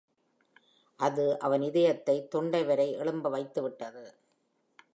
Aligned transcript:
அது 0.99 1.39
அவன் 1.39 1.61
இதயத்தை 1.61 2.27
தொண்டை 2.27 2.63
வரை 2.63 2.91
எழும்ப 2.93 3.29
வைத்துவிட்டது. 3.29 4.05